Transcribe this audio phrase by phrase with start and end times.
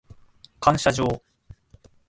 [0.59, 1.21] 感謝状